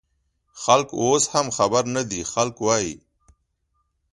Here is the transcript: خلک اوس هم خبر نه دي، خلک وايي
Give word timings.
خلک 0.63 0.87
اوس 1.01 1.23
هم 1.33 1.47
خبر 1.57 1.83
نه 1.95 2.01
دي، 2.09 2.21
خلک 2.33 2.55
وايي 2.65 2.95